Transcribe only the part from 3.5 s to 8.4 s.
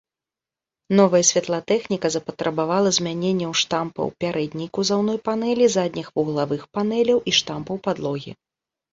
штампаў пярэдняй кузаўной панэлі, задніх вуглавых панэляў і штампаў падлогі.